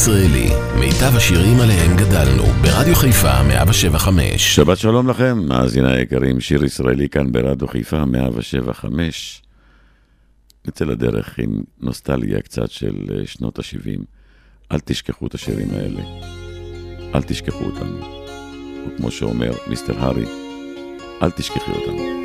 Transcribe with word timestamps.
מאזינים 0.00 0.16
לשיר 0.16 0.24
ישראלי, 0.24 0.50
מיטב 0.80 1.16
השירים 1.16 1.60
עליהם 1.60 1.96
גדלנו, 1.96 2.42
ברדיו 2.42 2.94
חיפה 2.94 3.42
175. 3.42 4.54
שבת 4.54 4.78
שלום 4.78 5.10
לכם, 5.10 5.38
מאזיני 5.48 5.92
היקרים, 5.92 6.40
שיר 6.40 6.64
ישראלי 6.64 7.08
כאן 7.08 7.32
ברדיו 7.32 7.68
חיפה 7.68 8.04
175. 8.04 9.42
נצא 10.68 10.84
לדרך 10.84 11.38
עם 11.38 11.62
נוסטלגיה 11.80 12.40
קצת 12.40 12.70
של 12.70 12.94
אה, 13.10 13.26
שנות 13.26 13.58
ה-70. 13.58 14.00
אל 14.72 14.80
תשכחו 14.80 15.26
את 15.26 15.34
השירים 15.34 15.68
האלה. 15.72 16.02
אל 17.14 17.22
תשכחו 17.22 17.64
אותנו. 17.64 18.00
וכמו 18.86 19.10
שאומר 19.10 19.52
מיסטר 19.66 20.04
הארי, 20.04 20.24
אל 21.22 21.30
תשכחי 21.30 21.70
אותנו. 21.70 22.19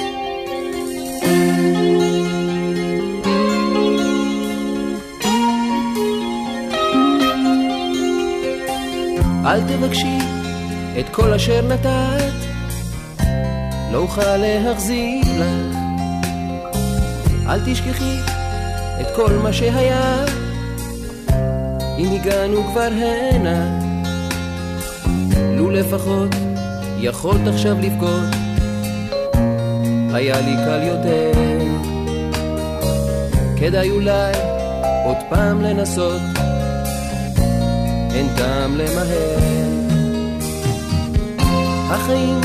אל 9.45 9.61
תבקשי 9.61 10.17
את 10.99 11.09
כל 11.11 11.33
אשר 11.33 11.67
נתת, 11.67 12.33
לא 13.91 13.97
אוכל 13.97 14.37
להחזיר 14.37 15.21
לך. 15.39 15.77
אל 17.47 17.59
תשכחי 17.65 18.17
את 19.01 19.07
כל 19.15 19.33
מה 19.43 19.53
שהיה, 19.53 20.25
אם 21.97 22.11
הגענו 22.11 22.63
כבר 22.63 22.89
הנה. 22.91 23.79
לו 25.57 25.69
לפחות 25.69 26.35
יכולת 26.97 27.47
עכשיו 27.47 27.75
לבכות, 27.81 28.35
היה 30.13 30.41
לי 30.41 30.55
קל 30.55 30.83
יותר. 30.83 31.31
כדאי 33.57 33.89
אולי 33.89 34.33
עוד 35.05 35.17
פעם 35.29 35.61
לנסות. 35.61 36.54
אין 38.15 38.27
טעם 38.37 38.75
למהר. 38.75 39.39
החיים 41.89 42.41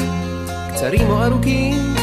קצרים 0.73 1.11
או 1.11 1.25
ארוכים, 1.25 1.95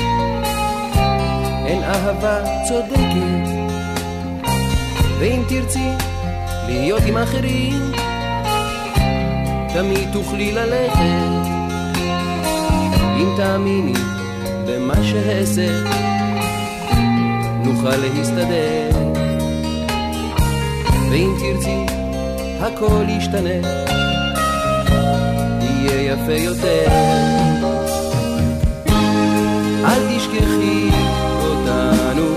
אין 1.65 1.83
אהבה 1.83 2.43
צודקת. 2.67 3.49
ואם 5.19 5.41
תרצי 5.49 5.89
להיות 6.67 7.01
עם 7.07 7.17
אחרים, 7.17 7.91
תמיד 9.73 10.09
תוכלי 10.13 10.51
ללכת. 10.51 11.47
אם 13.17 13.33
תאמיני 13.37 13.99
במה 14.67 15.03
שאעשה, 15.03 15.67
נוכל 17.63 17.95
להסתדר. 17.95 18.89
ואם 21.09 21.33
תרצי 21.39 21.96
הכל 22.59 23.05
ישתנה, 23.09 23.49
יהיה 25.61 26.13
יפה 26.13 26.33
יותר. 26.33 26.87
אל 29.85 30.17
תשכחי 30.17 30.89
אותנו, 31.41 32.27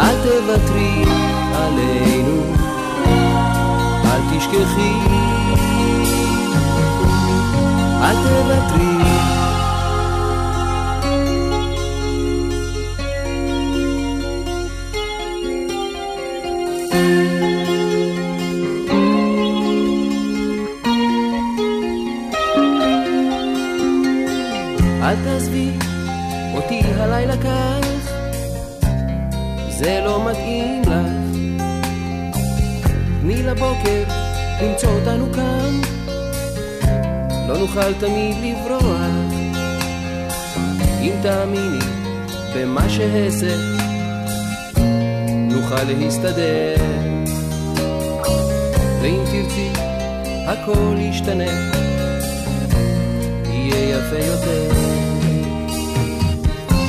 אל 0.00 0.16
תוותרי 0.22 1.04
עלינו, 1.54 2.42
אל 4.04 4.38
תשכחי, 4.38 4.92
אל 8.02 8.16
תוותרי. 8.16 9.15
אותנו 35.20 35.32
כאן, 35.32 35.80
לא 37.48 37.58
נוכל 37.58 37.94
תמיד 37.94 38.36
לברוח. 38.42 39.00
אם 41.00 41.12
תאמיני 41.22 41.78
במה 42.54 42.88
שאעשה, 42.88 43.56
נוכל 45.50 45.82
להסתדר. 45.82 46.76
ואם 49.02 49.24
תרצי, 49.24 49.70
הכל 50.46 50.94
ישתנה, 50.98 51.70
יהיה 53.44 53.98
יפה 53.98 54.26
יותר. 54.26 54.70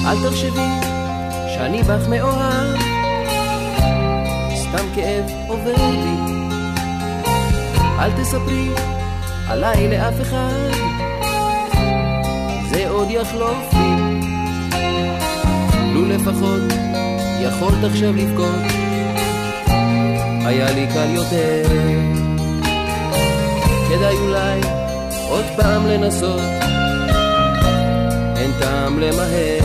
אל 0.06 0.30
תחשבי 0.30 0.70
שאני 1.56 1.84
בך 1.84 2.08
מאוהב, 2.10 2.78
סתם 4.56 4.86
כאב 4.96 5.26
עובר 5.48 5.90
לי. 5.92 6.37
אל 8.00 8.12
תספרי 8.12 8.70
עליי 9.48 9.90
לאף 9.90 10.22
אחד, 10.22 10.70
זה 12.70 12.90
עוד 12.90 13.08
יחלוף 13.10 13.74
לי. 13.74 14.20
לו 15.94 16.06
לפחות 16.06 16.62
יכולת 17.42 17.84
עכשיו 17.84 18.16
לבכות, 18.16 18.62
היה 20.46 20.72
לי 20.72 20.88
קל 20.94 21.10
יותר. 21.16 21.64
כדאי 23.90 24.16
אולי 24.18 24.60
עוד 25.30 25.46
פעם 25.56 25.88
לנסות, 25.88 26.42
אין 28.36 28.52
טעם 28.60 29.00
למהר. 29.00 29.60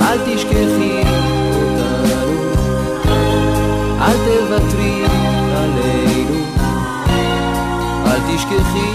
אל 0.00 0.18
תשכחי 0.26 1.02
אותנו, 1.54 2.32
אל 4.00 4.16
תוותרי 4.24 5.21
תשכחי. 8.42 8.90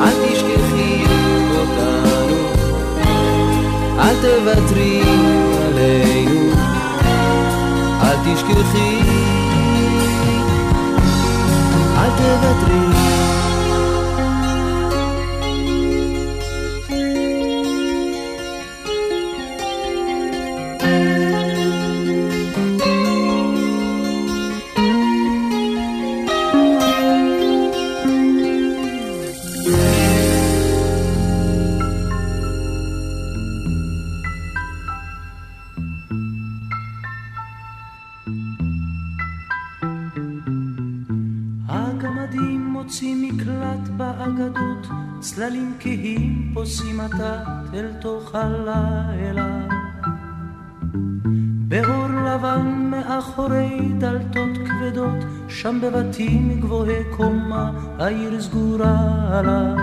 אל 0.00 0.12
תשכחי 0.28 1.04
אותנו, 1.50 2.36
אל 3.98 4.14
תוותרי 4.22 5.02
עלינו, 5.66 6.50
אל 8.02 8.16
תשכחי, 8.24 9.00
אל 11.98 12.10
תוותרי. 12.16 12.95
הלילה. 48.36 49.46
באור 51.68 52.06
לבן 52.06 52.90
מאחורי 52.90 53.92
דלתות 53.98 54.58
כבדות, 54.66 55.24
שם 55.48 55.80
בבתים 55.82 56.60
גבוהי 56.60 57.04
קומה, 57.16 57.70
העיר 57.98 58.40
סגורה 58.40 58.98
עליו. 59.32 59.76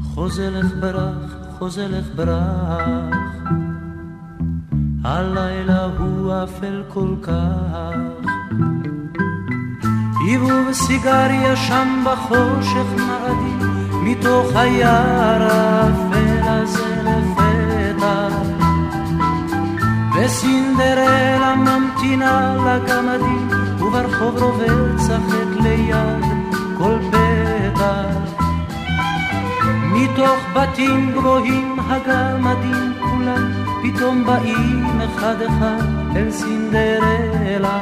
חוזלך 0.00 0.66
ברח, 0.80 1.36
חוזלך 1.58 2.06
ברח, 2.16 3.14
הלילה 5.04 5.84
הוא 5.98 6.32
אפל 6.44 6.82
כל 6.88 7.14
כך. 7.22 7.94
עיבוב 10.26 10.72
סיגריה 10.72 11.56
שם 11.56 12.04
בחושך 12.06 12.86
מאדים 12.96 13.58
מתוך 14.04 14.56
היער 14.56 16.07
וסינדרלה 20.28 21.54
ממתינה 21.56 22.56
לגמדים 22.66 23.48
וברחוב 23.80 24.42
רובץ 24.42 25.10
החטא 25.10 25.62
ליד 25.62 26.24
כל 26.78 26.98
פתח. 27.10 28.42
מתוך 29.92 30.38
בתים 30.54 31.12
גבוהים 31.12 31.76
הגמדים 31.80 32.92
כולם 33.00 33.52
פתאום 33.82 34.24
באים 34.24 35.00
אחד 35.00 35.42
אחד 35.42 36.16
אל 36.16 36.30
סינדרלה. 36.30 37.80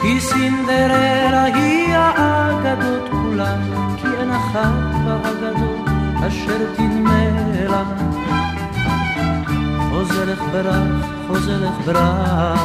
כי 0.00 0.20
סינדרלה 0.20 1.44
היא 1.44 1.94
האגדות 1.94 3.10
כולם 3.10 3.60
כי 3.96 4.08
אין 4.20 4.30
אחת 4.30 4.94
באגדות 5.04 5.88
אשר 6.26 6.74
תנמה 6.76 7.22
לה 10.24 10.36
חוזרך 10.36 10.42
ברח, 10.52 11.06
חוזרך 11.26 11.76
ברח. 11.84 12.60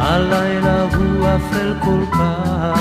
הלילה 0.00 0.82
הוא 0.82 1.26
אפל 1.36 1.74
כל 1.80 2.04
כך. 2.12 2.80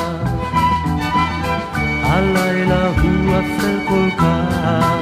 הלילה 2.04 2.88
הוא 2.88 3.36
אפל 3.40 3.80
כל 3.90 4.10
כך. 4.18 4.98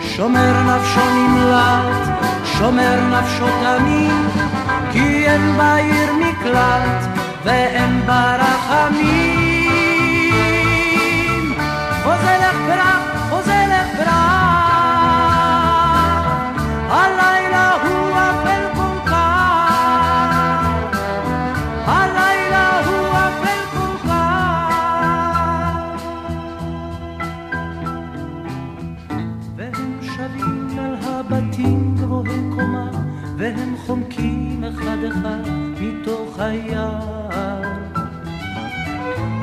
שומר 0.00 0.62
נפשו 0.62 1.00
נמלט, 1.14 2.08
שומר 2.44 3.00
נפשו 3.10 3.46
תמיד 3.46 4.12
כי 4.92 5.26
אין 5.26 5.56
בעיר 5.56 6.12
מקלט 6.12 7.06
ואין 7.44 8.06
בה 8.06 8.36
רחמים 8.36 9.52
חוזלך 12.04 12.52
חוזלך 12.52 12.61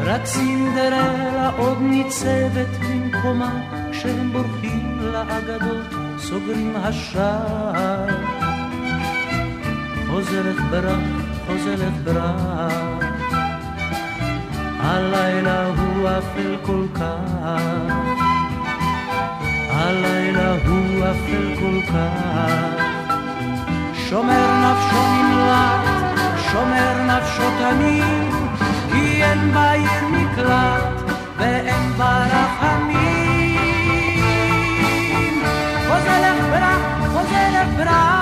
רק 0.09 0.25
סינדרלה 0.25 1.50
עוד 1.57 1.77
ניצבת 1.81 2.67
במקומה, 2.81 3.61
כשהם 3.91 4.31
בורחים 4.31 4.97
לאגדות, 5.01 5.85
סוגרים 6.17 6.73
השער. 6.75 8.07
חוזרת 10.09 10.56
ברח, 10.71 11.00
חוזרת 11.47 11.94
ברח, 12.03 12.73
הלילה 14.79 15.67
הוא 15.67 16.09
אפל 16.09 16.57
כל 16.65 16.85
כך, 16.95 17.94
הלילה 19.69 20.51
הוא 20.51 21.05
אפל 21.12 21.55
כל 21.59 21.91
כך. 21.94 22.83
שומר 23.94 24.47
נפשו 24.63 25.01
נמלט, 25.13 26.19
שומר 26.51 26.94
נפשו 27.07 27.44
תמיד, 27.59 28.38
כי 28.91 29.24
אין 29.24 29.53
בעיר 29.53 30.07
מקלט 30.12 31.12
ואין 31.38 31.94
בה 31.97 32.25
רחמים. 32.25 33.59
חוזלך 35.88 36.45
ברח, 36.51 37.12
חוזלך 37.13 37.68
ברח 37.77 38.19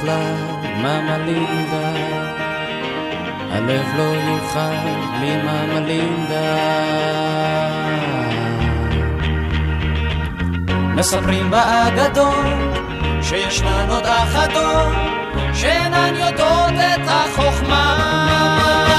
ובכלל 0.00 0.34
מאמה 0.82 1.18
לינדה. 1.18 1.92
הלב 3.50 3.86
לא 3.96 4.02
יוכל 4.02 4.90
בלי 5.18 5.36
מאמה 5.42 5.80
לינדה. 5.80 6.56
מספרים 10.94 11.50
באגדות 11.50 12.44
שישנן 13.22 13.90
עוד 13.90 14.06
אחדות 14.06 14.92
שאינן 15.54 16.14
יודעות 16.16 16.74
את 16.74 17.08
החוכמה 17.08 18.89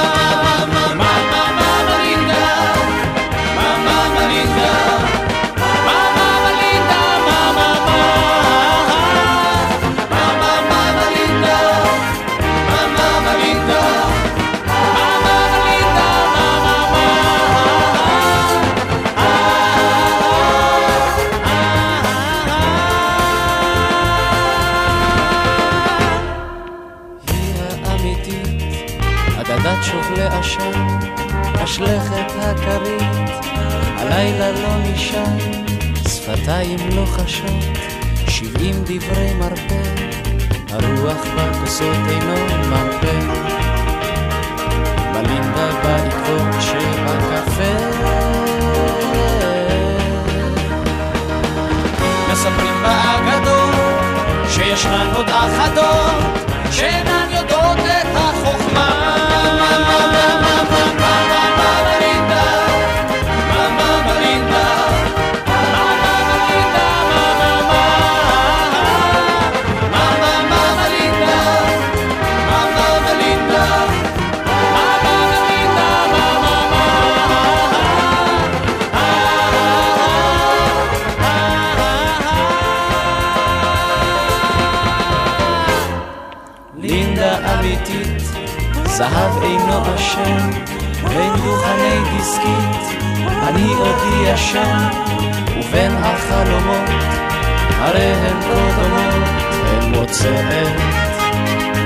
הלילה 34.11 34.51
לא 34.51 34.77
נשאר, 34.83 35.23
שפתיים 36.07 36.79
לא 36.95 37.05
חשות, 37.05 37.77
שבעים 38.29 38.75
דברי 38.83 39.33
מרפא, 39.39 39.83
הרוח 40.69 41.25
בכוסות 41.35 41.97
אינו 42.09 42.35
מרפא. 42.69 43.19
בלינדה 45.13 45.71
בעקבות 45.83 46.61
של 46.61 47.05
הקפה. 47.05 47.73
מספרים 52.31 52.83
באגדות 52.83 53.75
שישנן 54.49 55.11
עוד 55.15 55.29
אחדות 55.29 56.40
הן 100.11 100.17
מוצאת, 100.17 100.81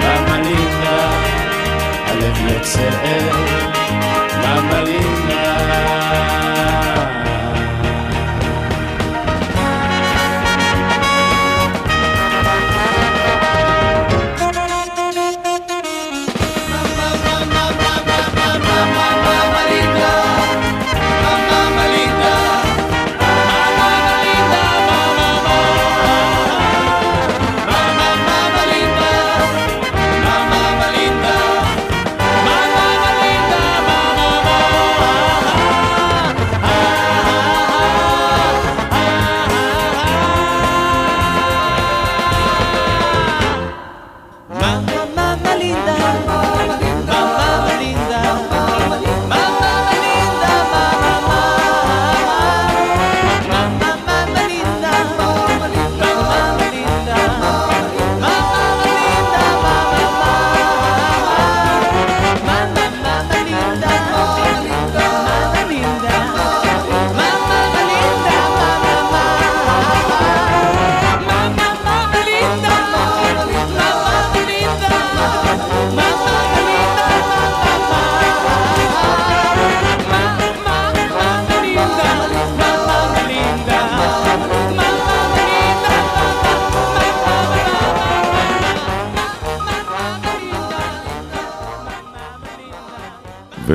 במלינה, 0.02 1.12
הלב 2.08 2.38
יוצא, 2.48 2.90
במלינה. 4.42 5.25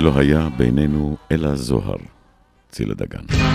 ולא 0.00 0.12
היה 0.18 0.48
בינינו 0.56 1.16
אלא 1.32 1.54
זוהר, 1.54 1.96
צילה 2.70 2.94
דגן. 2.94 3.49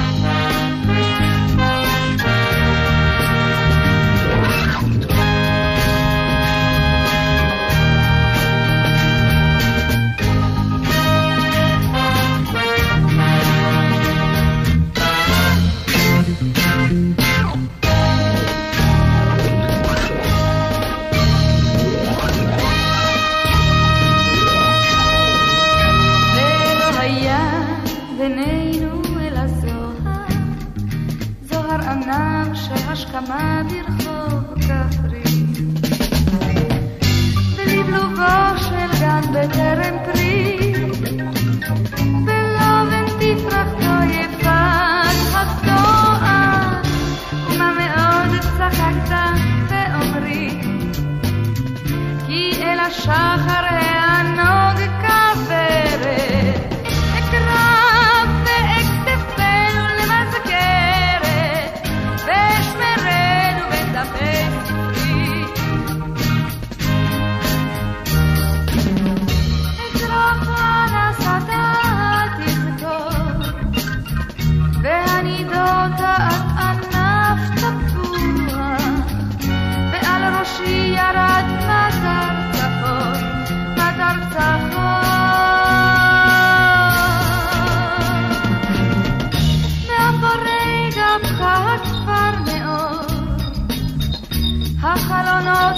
רדיו 94.96 95.76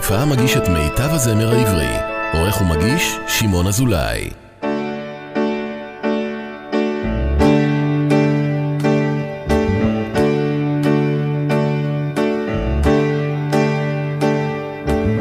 חיפה 0.00 0.24
מגיש 0.24 0.56
את 0.56 0.68
מיטב 0.68 1.14
הזמר 1.14 1.50
העברי. 1.54 1.96
עורך 2.32 2.60
ומגיש, 2.60 3.18
שמעון 3.26 3.66
אזולאי. 3.66 4.30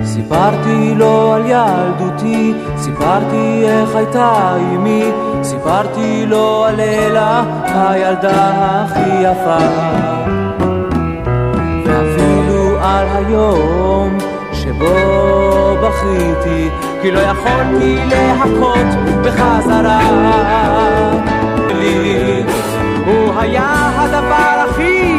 סיפרתי 0.03 0.95
לו 0.95 1.33
על 1.33 1.45
ילדותי, 1.45 2.53
סיפרתי 2.77 3.63
איך 3.63 3.95
הייתה 3.95 4.55
אמי, 4.75 5.03
סיפרתי 5.43 6.25
לו 6.25 6.65
על 6.65 6.79
אלה, 6.79 7.43
הילדה 7.63 8.51
הכי 8.53 9.23
יפה. 9.23 9.59
ואפילו 11.85 12.79
על 12.81 13.07
היום 13.07 14.28
שבו 14.79 15.77
בכיתי, 15.81 16.69
כי 17.01 17.11
לא 17.11 17.19
יכולתי 17.19 17.95
להכות 18.09 18.87
בחזרה. 19.23 19.99
לי, 21.75 22.43
הוא 23.05 23.39
היה 23.39 23.91
הדבר 23.95 24.65
הכי 24.69 25.18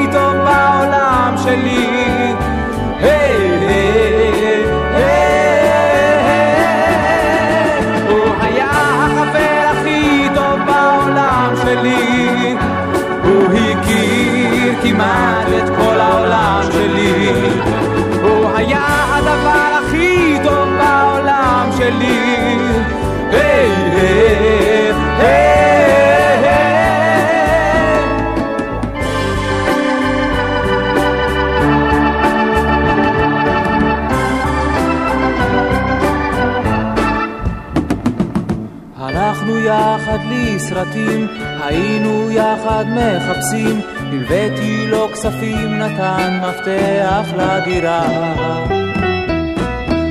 סרטים, 40.61 41.27
היינו 41.61 42.31
יחד 42.31 42.85
מחפשים, 42.89 43.81
הלוויתי 43.99 44.87
לו 44.89 45.09
כספים, 45.13 45.79
נתן 45.79 46.41
מפתח 46.43 47.27
לדירה. 47.37 48.03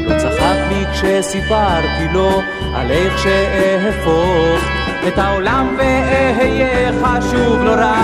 לא 0.05 0.17
צחק 0.17 0.57
לי 0.69 0.85
כשסיפרתי 0.91 2.07
לו 2.13 2.41
על 2.75 2.91
איך 2.91 3.17
שאהפוך 3.17 4.63
את 5.07 5.17
העולם 5.17 5.75
ואהיה 5.77 6.91
חשוב 7.03 7.61
נורא. 7.61 7.95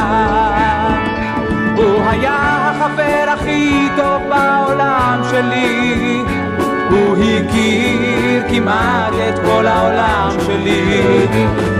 הוא 1.77 2.01
היה 2.09 2.69
החבר 2.69 3.25
הכי 3.27 3.87
טוב 3.97 4.21
בעולם 4.29 5.21
שלי 5.31 6.23
הוא 6.95 7.17
הכיר 7.17 8.43
כמעט 8.49 9.13
את 9.29 9.39
כל 9.39 9.67
העולם 9.67 10.29
שלי. 10.45 11.01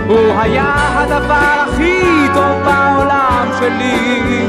הוא 0.08 0.40
היה 0.40 0.74
הדבר 0.76 1.64
הכי 1.66 2.02
טוב 2.34 2.62
בעולם 2.64 3.48
שלי. 3.58 4.46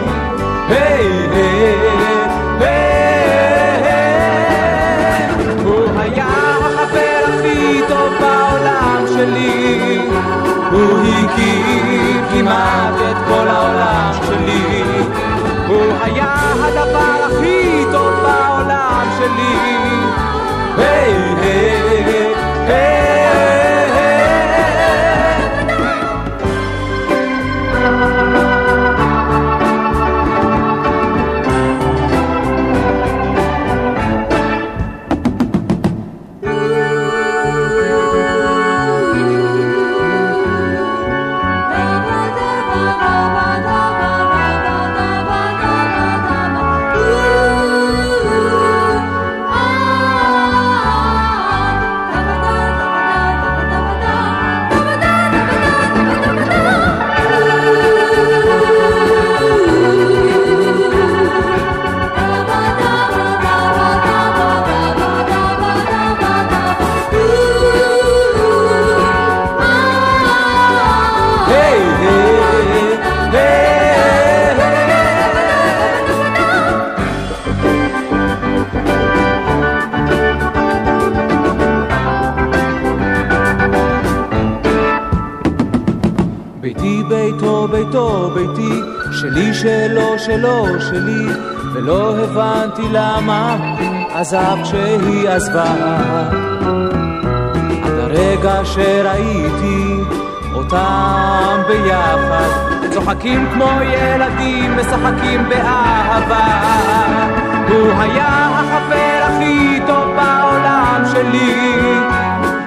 היי, 0.70 1.08
היי, 1.32 1.76
היי, 2.60 2.98
הוא 5.64 6.00
היה 6.00 6.28
החבר 6.62 7.24
הכי 7.28 7.82
טוב 7.88 8.14
בעולם 8.20 9.06
שלי. 9.08 10.02
הוא 10.72 11.00
הכיר 11.00 11.77
עזב 94.28 94.58
כשהיא 94.64 95.30
עזבה, 95.30 95.74
עד 97.84 98.00
הרגע 98.00 98.66
שראיתי 98.66 99.96
אותם 100.54 101.62
ביחד, 101.68 102.50
צוחקים 102.94 103.48
כמו 103.54 103.70
ילדים, 103.82 104.78
משחקים 104.78 105.50
באהבה. 105.50 106.48
הוא 107.70 107.92
היה 108.00 108.50
החבר 108.52 109.20
הכי 109.24 109.80
טוב 109.88 110.06
בעולם 110.16 111.04
שלי, 111.12 111.76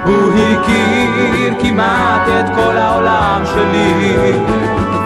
הוא 0.05 0.33
הכיר 0.33 1.55
כמעט 1.61 2.29
את 2.41 2.55
כל 2.55 2.77
העולם 2.77 3.43
שלי, 3.45 4.33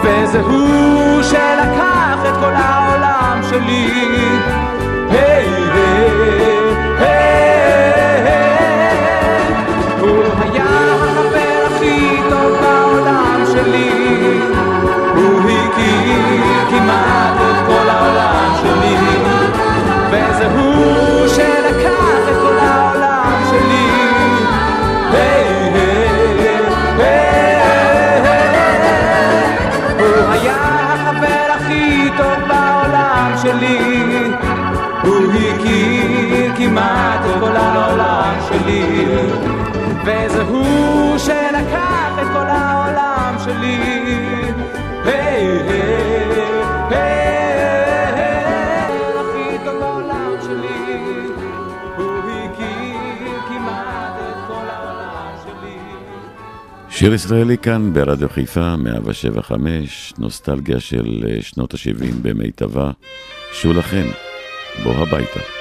וזה 0.03 0.41
הוא 0.41 1.23
שלקח 1.23 2.19
את 2.29 2.33
כל 2.39 2.53
העולם 2.53 3.41
שלי. 3.49 4.15
day. 6.15 6.54
שיר 57.05 57.13
ישראלי 57.13 57.57
כאן 57.57 57.93
ברדיו 57.93 58.29
חיפה, 58.29 58.75
175, 58.75 60.13
נוסטלגיה 60.17 60.79
של 60.79 61.23
אה, 61.27 61.41
שנות 61.41 61.73
ה-70 61.73 62.13
במיטבה. 62.21 62.91
שולחן, 63.53 64.05
בוא 64.83 64.93
הביתה. 64.93 65.54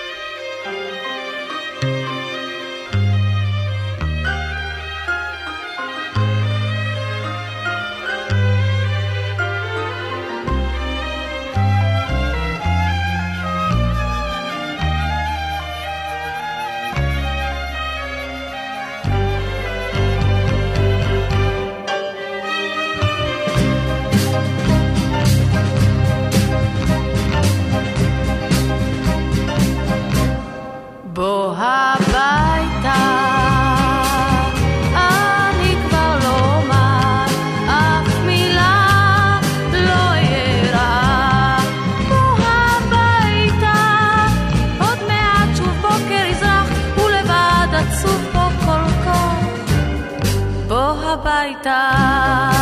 gritar. 51.54 52.53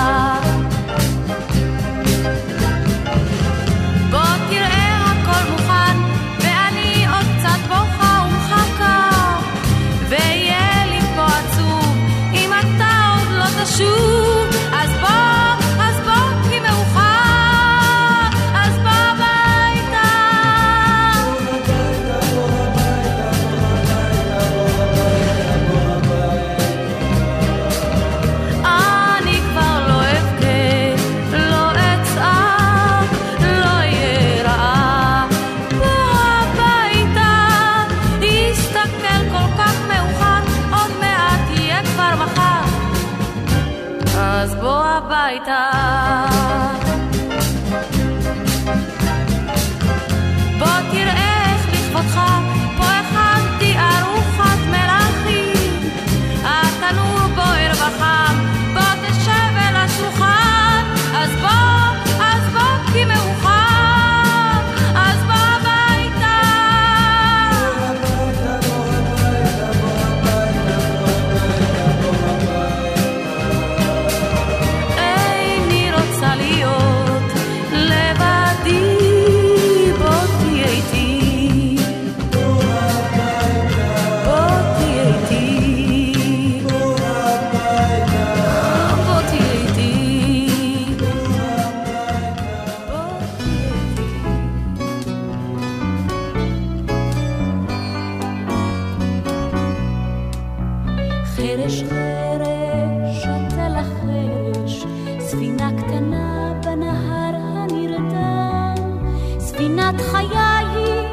שנת 109.93 110.01
חיי 110.01 111.09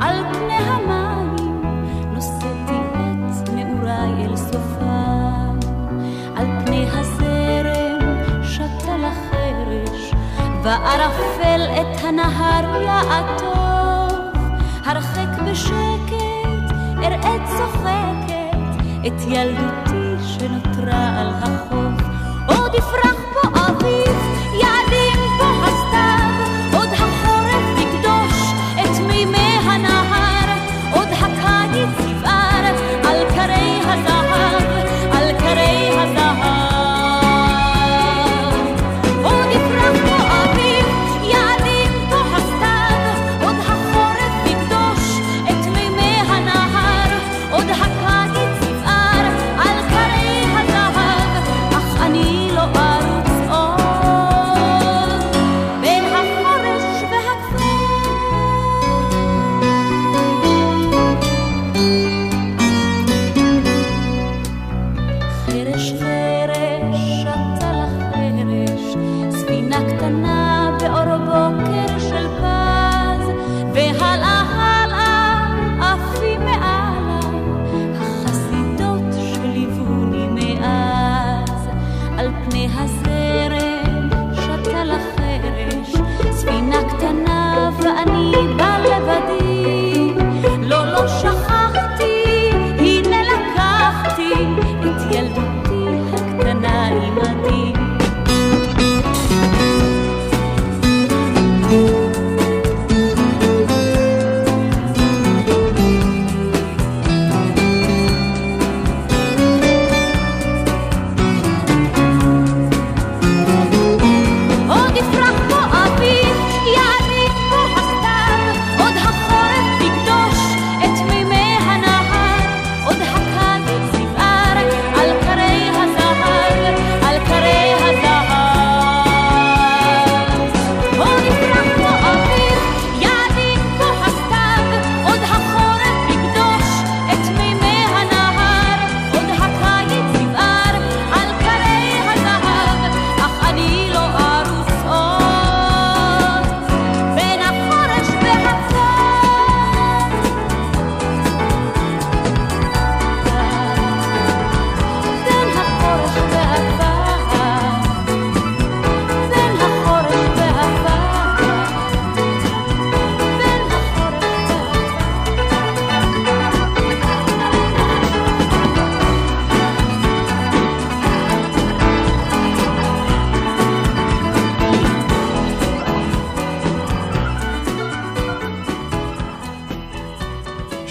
על 0.00 0.16
פני 0.32 0.54
המים, 0.54 1.62
נושאתי 2.12 2.78
את 3.42 3.48
נעוריי 3.48 4.26
אל 4.26 4.36
סופם. 4.36 5.58
על 6.36 6.46
פני 6.64 6.86
הזרם 6.92 8.42
שתה 8.42 8.96
לחרש, 8.96 10.12
וערפל 10.62 11.60
את 11.80 12.04
הנהר 12.04 12.82
יעטוב. 12.82 14.18
הרחק 14.84 15.42
בשקט, 15.46 16.74
אראה 17.02 17.36
צוחקת 17.46 18.84
את 19.06 19.20
ילדותי 19.28 20.24
שנותרה 20.24 21.20
על 21.20 21.28
החור. 21.28 21.83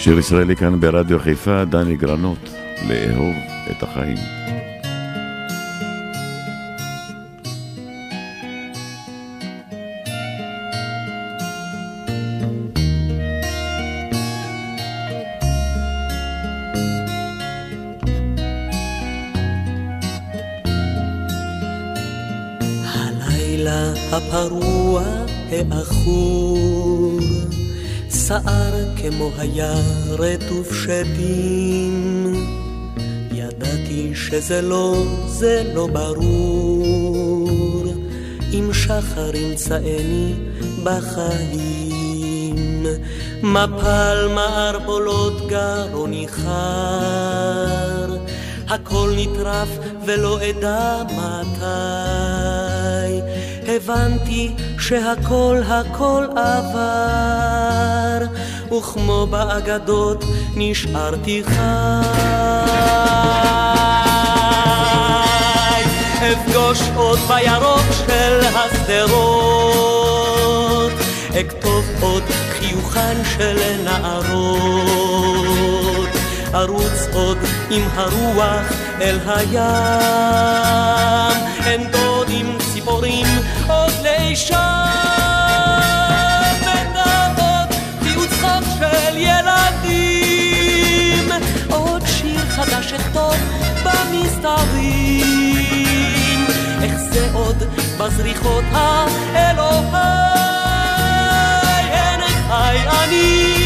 שיר 0.04 0.18
ישראלי 0.18 0.56
כאן 0.56 0.80
ברדיו 0.80 1.18
חיפה, 1.18 1.64
דני 1.64 1.96
גרנות, 1.96 2.50
לאהוב 2.88 3.34
את 3.70 3.82
החיים. 3.82 4.43
היה 29.54 29.74
רטוב 30.10 30.74
שדים, 30.74 32.34
ידעתי 33.32 34.10
שזה 34.14 34.62
לא, 34.62 35.04
זה 35.26 35.72
לא 35.74 35.86
ברור, 35.86 37.84
אם 38.52 38.70
שחר 38.72 39.36
ימצאני 39.36 40.34
בחיים. 40.84 42.86
מפל 43.42 44.28
מערבולות 44.34 45.48
גר 45.48 45.94
או 45.94 46.06
ניחר, 46.06 46.46
הכל 48.68 49.12
נטרף 49.16 49.68
ולא 50.06 50.38
אדע 50.50 51.02
מתי. 51.16 51.64
הבנתי 53.66 54.52
שהכל 54.78 55.60
הכל 55.66 56.24
עבר. 56.30 58.24
וכמו 58.78 59.26
באגדות 59.26 60.24
נשארתי 60.54 61.42
חי. 61.46 61.54
אפגוש 66.32 66.78
עוד 66.96 67.18
בירוק 67.18 67.86
של 68.06 68.40
השדרות, 68.54 69.72
אכתוב 71.30 71.84
עוד 72.00 72.22
חיוכן 72.58 73.16
של 73.36 73.58
נערות, 73.84 75.28
ארוץ 76.54 77.08
עוד 77.12 77.38
עם 77.70 77.88
הרוח 77.94 78.72
אל 79.00 79.18
הים, 79.26 79.64
אין 81.66 81.90
דודים 81.90 82.58
ציפורים 82.72 83.26
עוד 83.68 83.92
לישן, 84.02 84.93
חדש 92.94 93.00
אכתוב 93.00 93.34
במסתרים, 93.84 95.26
איך 96.82 96.96
זה 96.96 97.28
עוד 97.32 97.62
בזריחות 97.98 98.64
האלוהי, 98.72 99.94
אין 101.90 102.20
חי 102.48 102.76
אני, 103.04 103.63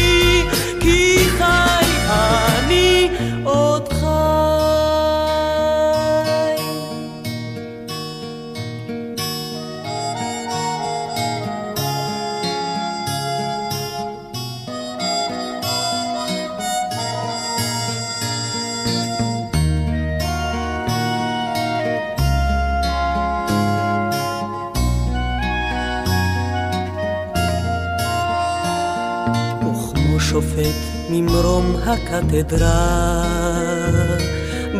הקתדרה, 31.89 33.23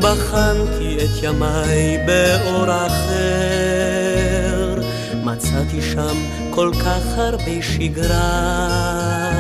בחנתי 0.02 0.98
את 0.98 1.24
ימיי 1.24 1.98
באור 2.06 2.86
אחר, 2.88 4.82
מצאתי 5.24 5.82
שם 5.82 6.18
כל 6.50 6.72
כך 6.86 7.18
הרבה 7.18 7.62
שגרה, 7.62 9.32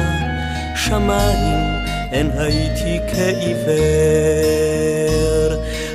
שמיים 0.76 1.80
אין 2.12 2.32
הייתי 2.38 3.00
כעיוור, 3.14 3.70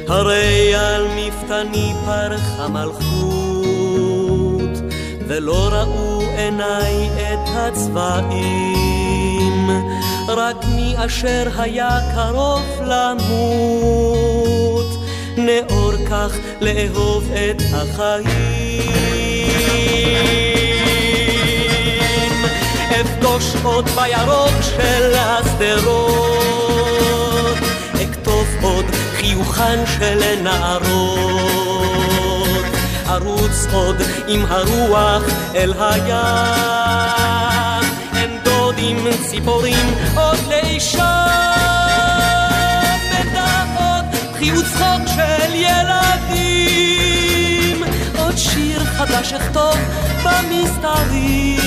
הרי 0.08 0.74
על 0.74 1.06
מפתני 1.16 1.92
פרחה 2.04 2.68
מלכות, 2.68 4.12
ולא 5.28 5.68
ראו 5.72 6.22
עיניי 6.36 7.08
את 7.08 7.48
הצבעים, 7.54 8.93
רק 10.36 10.56
מי 10.74 10.94
אשר 11.06 11.48
היה 11.58 11.98
קרוב 12.14 12.82
למות, 12.86 14.26
נאור 15.36 15.92
כך 16.10 16.36
לאהוב 16.60 17.30
את 17.32 17.62
החיים. 17.72 18.84
אפגוש 23.00 23.54
עוד 23.62 23.88
בירוק 23.88 24.62
של 24.62 25.12
השדרות, 25.14 26.38
אכתוב 27.94 28.46
עוד 28.62 28.84
חיוכן 29.16 29.84
של 29.98 30.42
נערות, 30.42 31.54
ארוץ 33.08 33.66
עוד 33.72 33.96
עם 34.28 34.44
הרוח 34.48 35.22
אל 35.54 35.72
הים, 35.78 37.43
אין 38.84 38.96
דודים 38.96 39.22
ציפורים 39.30 39.94
עוד 40.16 40.38
לישן, 40.48 41.00
ודעות 43.10 44.04
חיוץ 44.38 44.64
צחוק 44.64 45.02
של 45.14 45.54
ילדים, 45.54 47.04
עוד 48.18 48.36
שיר 48.36 48.84
חדש 48.84 49.32
אכתוב 49.32 49.76
במסתרים, 50.24 51.64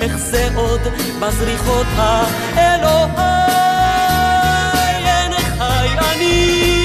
איך 0.00 0.16
זה 0.16 0.48
עוד 0.54 0.80
בזריחות 1.20 1.86
האלוהי, 1.96 3.22
אין 5.06 5.32
חי 5.58 5.88
אני, 6.14 6.81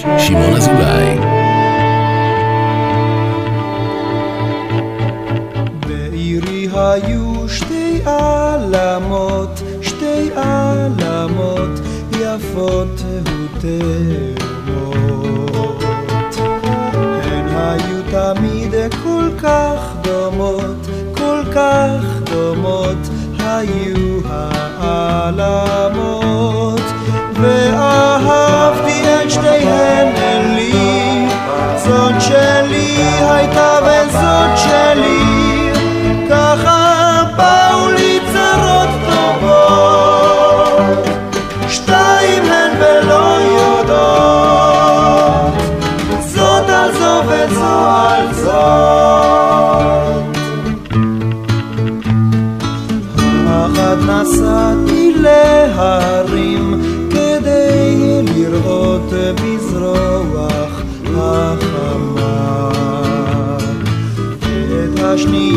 שמעון 0.00 0.56
אזולאי. 0.56 1.18
בעירי 5.86 6.68
היו 6.74 7.48
שתי 7.48 8.00
עלמות, 8.04 9.62
שתי 9.82 10.30
עלמות 10.36 11.80
יפות 12.20 13.02
ותאומות. 13.54 13.94
הן 17.22 17.48
היו 17.48 18.02
תמיד 18.10 18.74
כל 19.02 19.30
כך 19.42 19.92
דומות, 20.02 20.86
כל 21.14 21.42
כך 21.54 22.02
דומות 22.30 22.98
היו 23.38 24.20
העלמות. 24.28 25.80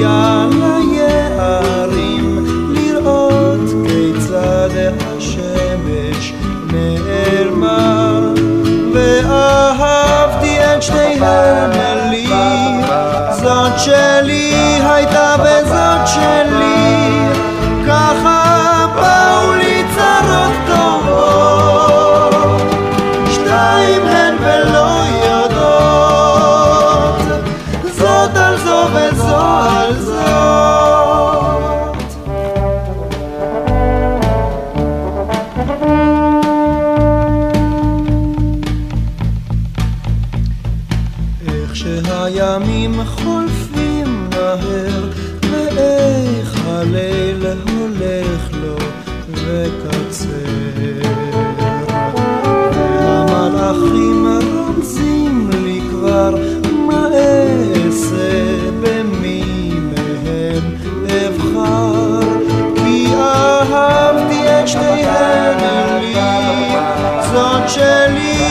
השנייה 0.05 0.47
ליערים 0.51 2.45
לראות 2.69 3.69
כיצד 3.87 4.69
השמש 4.99 6.33
נעלמה. 6.71 8.19
ואהבתי 8.93 10.59
את 10.59 10.83
שתיהן 10.83 12.09
לי 12.09 12.27
זאת 13.31 13.79
שלי 13.79 14.32
שלי 67.67 68.42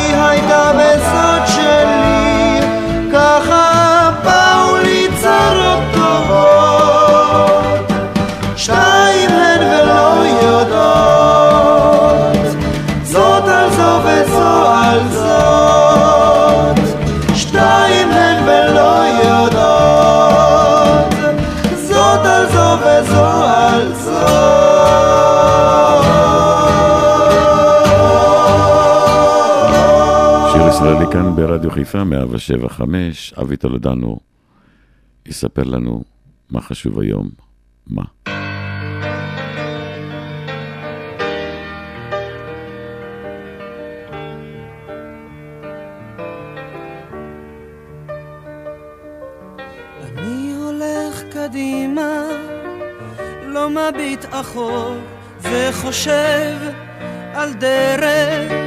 זאת. 30.93 31.01
שיר 31.01 31.09
ישראלי 31.09 31.13
כאן 31.13 31.37
ברדיו 31.37 31.71
חיפה, 31.71 32.05
175, 32.05 33.33
אבי 33.33 33.57
טולדנו 33.57 34.21
יספר 35.27 35.63
לנו 35.63 36.05
מה 36.51 36.61
חשוב 36.61 37.01
היום, 37.01 37.29
מה. 37.87 38.03
קדימה, 51.33 52.23
לא 53.47 53.71
מביט 53.71 54.25
אחור, 54.31 54.95
וחושב 55.41 56.57
על 57.35 57.53
דרך, 57.53 58.62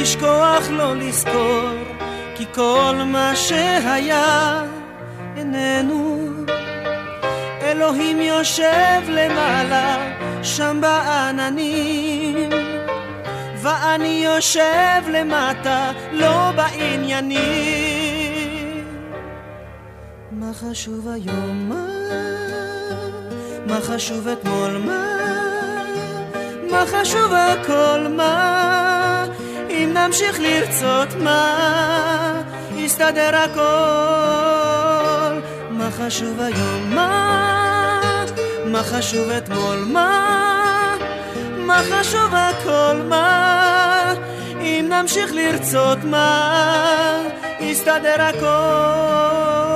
לשכוח 0.00 0.70
לא 0.70 0.96
לזכור, 0.96 1.70
כי 2.36 2.44
כל 2.54 2.94
מה 3.06 3.36
שהיה 3.36 4.62
איננו. 5.36 6.28
אלוהים 7.62 8.20
יושב 8.20 9.02
למעלה, 9.08 9.96
שם 10.42 10.78
בעננים, 10.80 12.50
ואני 13.62 14.22
יושב 14.24 15.02
למטה, 15.08 15.90
לא 16.12 16.50
בעניינים. 16.56 18.08
מה 20.30 20.50
חשוב 20.54 21.08
היום? 21.08 21.68
מה? 21.68 21.86
מה 23.66 23.80
חשוב 23.80 24.28
אתמול? 24.28 24.78
מה? 24.86 25.18
מה 26.70 26.84
חשוב 26.86 27.32
הכל? 27.32 28.06
מה? 28.16 28.97
נמשיך 30.06 30.40
לרצות 30.40 31.08
מה? 31.24 32.42
יסתדר 32.76 33.36
הכל. 33.36 33.60
מה 35.70 35.90
חשוב 35.90 36.40
היום? 36.40 36.94
מה? 36.94 38.24
מה 38.64 38.82
חשוב 38.82 39.30
אתמול? 39.30 39.78
מה? 39.86 40.96
מה 41.56 41.80
חשוב 41.90 42.34
הכל? 42.34 43.02
מה? 43.08 44.14
אם 44.60 44.88
נמשיך 44.88 45.32
לרצות 45.32 45.98
מה? 46.04 47.22
יסתדר 47.60 48.22
הכל. 48.22 49.67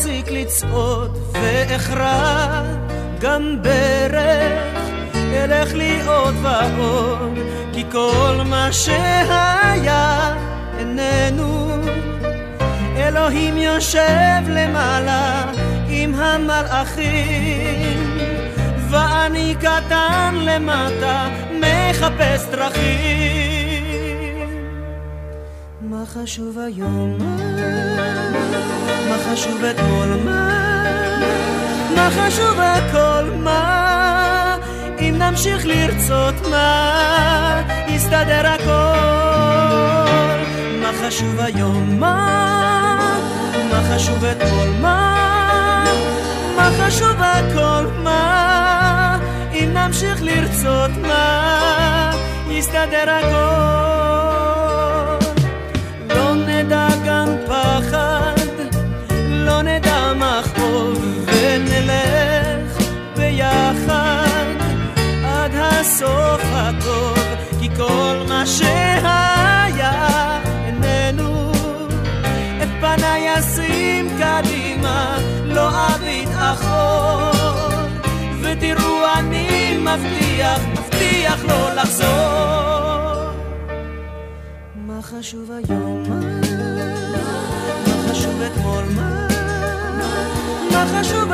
אפסיק 0.00 0.30
לצעוד 0.30 1.18
ואכרע 1.32 2.62
גם 3.20 3.56
ברך, 3.62 4.80
אלך 5.14 5.74
לי 5.74 6.00
עוד 6.06 6.34
ועוד, 6.42 7.38
כי 7.72 7.84
כל 7.92 8.40
מה 8.44 8.72
שהיה 8.72 10.34
איננו. 10.78 11.70
אלוהים 12.96 13.56
יושב 13.56 14.42
למעלה 14.48 15.44
עם 15.88 16.14
המלאכים, 16.14 18.16
ואני 18.90 19.54
קטן 19.60 20.34
למטה 20.34 21.28
מחפש 21.60 22.44
דרכים. 22.50 23.59
חשוב 26.14 26.58
היום? 26.58 27.18
מה 29.08 29.16
חשוב 29.30 29.64
אתמול? 29.64 30.08
מה? 30.24 30.50
מה 31.96 32.10
חשוב 32.10 32.60
הכל? 32.60 33.30
מה? 33.38 34.56
אם 35.00 35.14
נמשיך 35.18 35.66
לרצות 35.66 36.34
מה? 36.50 37.62
יסתדר 37.88 38.46
הכל. 38.46 38.70
מה 40.80 40.90
חשוב 41.02 41.40
היום? 41.40 42.00
מה? 42.00 43.18
מה 43.70 43.82
חשוב 43.94 44.24
אתמול? 44.24 44.68
מה? 44.80 45.84
מה 46.56 46.70
חשוב 46.78 47.16
הכל? 47.18 47.86
מה? 48.02 49.18
אם 49.52 49.70
נמשיך 49.74 50.22
לרצות 50.22 50.90
מה? 51.02 52.12
יסתדר 52.50 53.10
הכל. 53.10 54.59
הסוף 65.80 66.42
הטוב, 66.52 67.18
כי 67.60 67.68
כל 67.76 68.16
מה 68.28 68.46
שהיה 68.46 70.40
איננו. 70.66 71.52
את 72.62 72.68
פניי 72.80 73.38
אשים 73.38 74.08
קדימה, 74.18 75.18
לא 75.44 75.86
אביט 75.86 76.28
אחור, 76.36 77.70
ותראו 78.42 79.04
אני 79.18 79.78
מבטיח, 79.78 80.60
מבטיח 80.72 81.44
לא 81.44 81.74
לחזור. 81.74 82.08
מה 84.74 85.02
חשוב 85.02 85.50
היום? 85.50 86.02
מה? 86.08 86.20
חשוב 88.10 88.42
אתמול? 88.42 88.84
מה 90.72 90.84
חשוב 91.00 91.32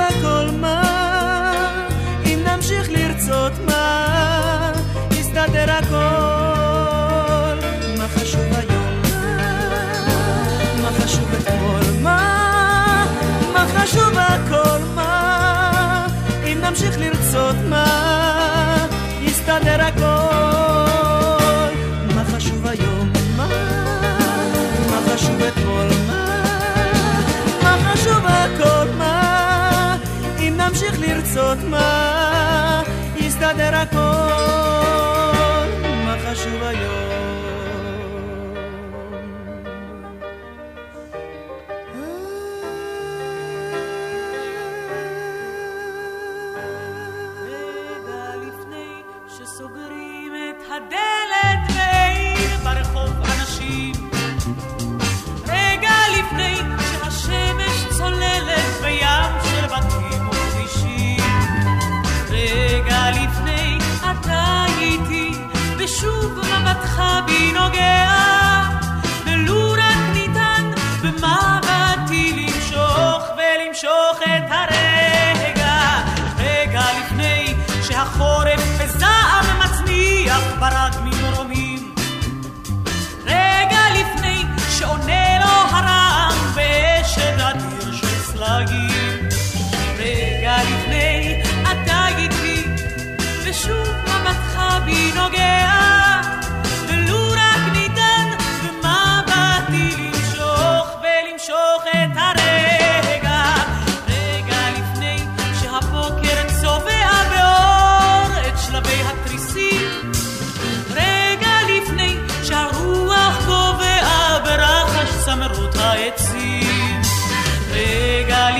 אם 16.76 16.82
נמשיך 16.82 16.98
לרצות 16.98 17.56
מה? 17.68 18.86
יסתדר 19.20 19.82
הכל. 19.82 20.02
מה 22.14 22.24
חשוב 22.24 22.66
היום? 22.66 23.12
מה? 23.36 23.48
מה 24.90 25.00
חשוב 25.12 25.42
אתמול? 25.42 25.86
מה? 26.06 26.44
מה 27.62 27.76
חשוב 27.84 28.26
הכל? 28.26 28.88
מה? 28.98 29.96
אם 30.38 30.54
נמשיך 30.56 31.00
לרצות 31.00 31.58
מה? 31.70 32.82
יסתדר 33.16 33.74
הכל. 33.76 34.85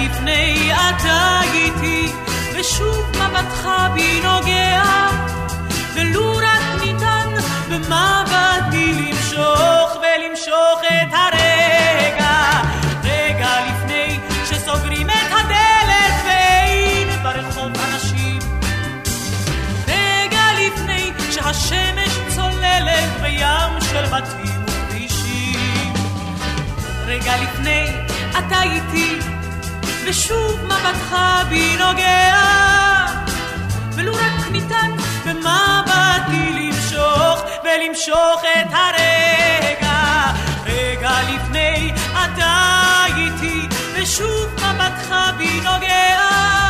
לפני 0.07 0.73
אתה 0.73 1.41
איתי, 1.53 2.13
ושוב 2.55 3.11
מבטך 3.11 3.69
בי 3.95 4.21
נוגע, 4.21 4.83
ולו 5.95 6.37
רק 6.37 6.83
ניתן 6.83 7.29
במבטי 7.69 8.93
למשוך 8.93 9.97
ולמשוך 9.97 10.81
את 10.87 11.13
הרגע, 11.13 12.61
רגע 13.05 13.49
לפני 13.69 14.19
שסוגרים 14.45 15.11
את 15.11 15.33
הדלת 15.33 16.25
ואין 16.27 17.09
ברחוב 17.23 17.73
אנשים, 17.93 18.39
רגע 19.89 20.43
לפני 20.67 21.13
שהשמש 21.31 22.19
צוללת 22.35 23.21
בים 23.23 23.81
של 23.81 24.07
בתים 24.07 24.63
וכבישים, 24.67 25.93
רגע 27.07 27.33
לפני 27.43 27.87
אתה 28.39 28.63
איתי 28.63 29.36
ושוב 30.09 30.65
מבטך 30.65 31.17
בי 31.49 31.77
נוגע, 31.77 32.35
ולו 33.95 34.13
רק 34.15 34.51
ניתן 34.53 34.91
במבטי 35.25 36.53
למשוך 36.53 37.43
ולמשוך 37.65 38.43
את 38.61 38.73
הרגע, 38.73 40.33
רגע 40.67 41.11
לפני 41.29 41.93
אתה 42.13 43.05
איתי, 43.17 43.69
ושוב 43.95 44.47
מבטך 44.55 45.15
בי 45.39 45.61
נוגע, 45.61 46.66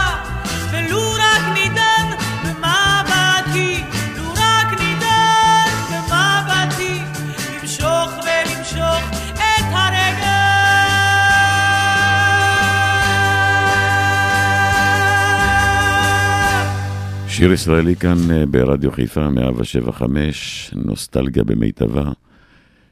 שיר 17.37 17.53
ישראלי 17.53 17.97
כאן 17.97 18.31
אה, 18.31 18.47
ברדיו 18.47 18.93
חיפה 18.93 19.31
175, 19.31 20.71
נוסטלגיה 20.75 21.45
במיטבה, 21.45 22.13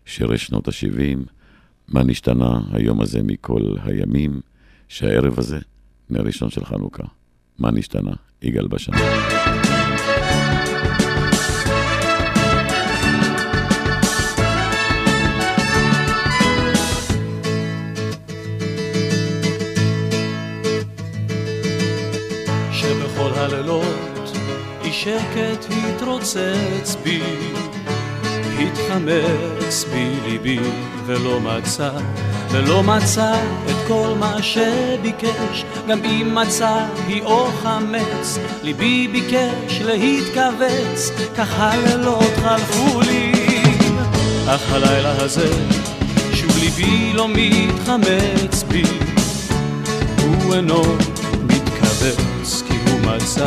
שירי 0.06 0.38
שנות 0.38 0.68
ה-70, 0.68 1.18
מה 1.88 2.02
נשתנה 2.02 2.60
היום 2.72 3.00
הזה 3.00 3.22
מכל 3.22 3.62
הימים, 3.84 4.40
שהערב 4.88 5.38
הזה, 5.38 5.58
מראשון 6.10 6.50
של 6.50 6.64
חנוכה, 6.64 7.04
מה 7.58 7.70
נשתנה? 7.70 8.12
יגאל 8.42 8.66
בשן. 8.66 8.92
אי 25.06 25.10
שקט 25.12 25.66
התרוצץ 25.70 26.96
בי, 27.02 27.22
התחמץ 28.58 29.84
בי 29.92 30.14
ליבי 30.24 30.58
ולא 31.06 31.40
מצא, 31.40 31.90
ולא 32.50 32.82
מצא 32.82 33.34
את 33.66 33.76
כל 33.88 34.14
מה 34.18 34.42
שביקש, 34.42 35.64
גם 35.88 36.04
אם 36.04 36.34
מצא 36.34 36.86
היא 37.06 37.22
או 37.22 37.46
חמץ, 37.62 38.38
ליבי 38.62 39.08
ביקש 39.08 39.80
להתכווץ, 39.80 41.10
כך 41.36 41.48
הלילות 41.56 42.32
חלפו 42.42 43.00
לי, 43.00 43.32
אך 44.46 44.72
הלילה 44.72 45.22
הזה 45.22 45.48
שוב 46.32 46.58
ליבי 46.60 47.12
לא 47.12 47.28
מתחמץ 47.28 48.62
בי, 48.62 48.82
הוא 50.22 50.54
אינו 50.54 50.82
מתכווץ 51.46 52.62
כי 52.68 52.74
הוא 52.90 53.00
מצא, 53.00 53.46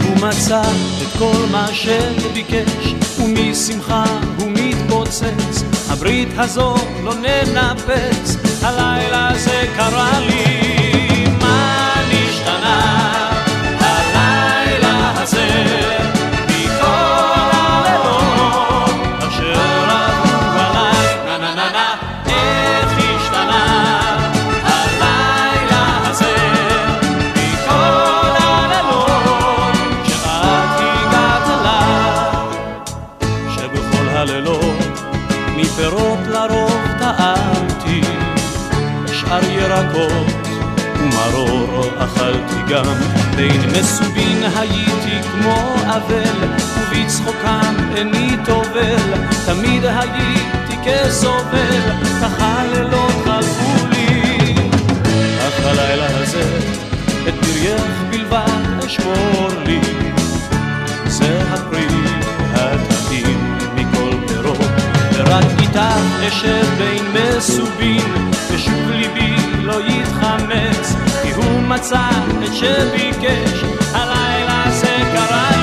כי 0.00 0.08
הוא 0.08 0.16
מצא 0.16 0.62
את 1.02 1.18
כל 1.18 1.44
מה 1.50 1.66
שביקש 1.72 2.94
ומשמחה 3.18 4.04
הוא 4.38 4.50
מתפוצץ. 4.50 5.64
הברית 5.88 6.28
הזו 6.36 6.74
לא 7.04 7.14
ננפץ 7.14 8.36
הלילה 8.62 9.28
הזה 9.28 9.66
קרה 9.76 10.20
לי 10.20 10.63
ירקות 39.94 40.48
ומרור 40.98 41.84
אכלתי 41.98 42.72
גם. 42.72 42.84
בין 43.36 43.60
מסובין 43.80 44.42
הייתי 44.56 45.28
כמו 45.32 45.74
אבל 45.84 46.48
ובצחוקם 46.78 47.74
איני 47.96 48.36
טובל. 48.44 49.24
תמיד 49.46 49.84
הייתי 49.84 50.76
כסובל 50.84 51.80
כך 52.22 52.32
הלילות 52.40 53.14
חלפו 53.24 53.86
לי. 53.90 54.54
אך 55.48 55.64
הלילה 55.64 56.06
הזה 56.06 56.58
את 57.28 57.34
פרייך 57.40 58.02
בלבד 58.10 58.84
אשמור 58.86 59.48
לי. 59.66 59.80
זה 61.06 61.42
הפרי 61.50 61.86
הטעים 62.54 63.56
מכל 63.74 64.26
פירות. 64.28 64.70
ורק 65.12 65.44
איתך 65.60 66.28
אשב 66.28 66.66
בין 66.78 67.04
מסובין 67.14 68.30
ושוב 68.50 68.90
ליבי 68.90 69.53
לא 69.64 69.80
יתחמץ 69.80 70.94
כי 71.22 71.32
הוא 71.32 71.60
מצא 71.60 72.08
את 72.44 72.54
שביקש 72.54 73.64
הלילה 73.92 74.64
זה 74.70 74.96
קרה 75.14 75.53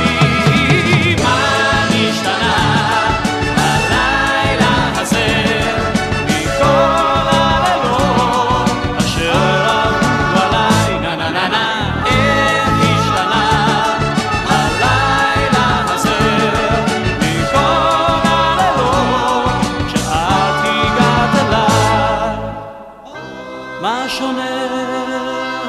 מה 23.81 24.05
שונה 24.09 24.67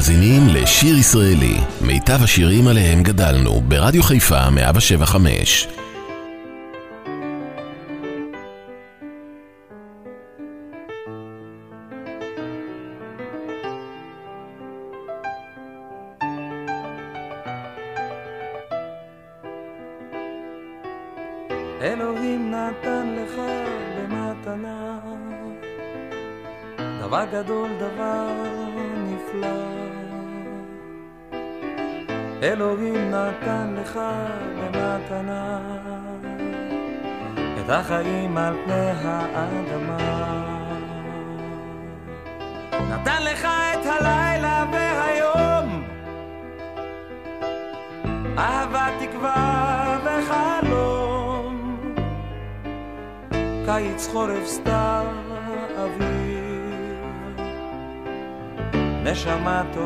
מאזינים 0.00 0.48
לשיר 0.48 0.96
ישראלי, 0.96 1.56
מיטב 1.80 2.22
השירים 2.22 2.66
עליהם 2.66 3.02
גדלנו, 3.02 3.60
ברדיו 3.60 4.02
חיפה 4.02 4.50
175. 4.50 5.79